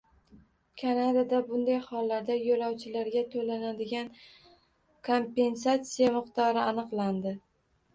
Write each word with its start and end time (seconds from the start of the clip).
Kanadada 0.83 1.41
bunday 1.49 1.77
hollarda 1.91 2.39
yo'lovchilarga 2.39 3.25
to'lanadigan 3.37 4.13
kompensatsiya 5.13 6.13
miqdori 6.21 6.69
aniqlandi 6.71 7.41